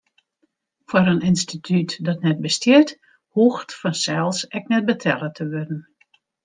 Foar 0.89 1.07
in 1.13 1.21
ynstitút 1.27 1.91
dat 2.07 2.19
net 2.25 2.39
bestiet, 2.45 2.89
hoecht 3.35 3.69
fansels 3.79 4.39
ek 4.57 4.63
net 4.71 4.87
betelle 4.91 5.29
te 5.37 5.43
wurden. 5.51 5.81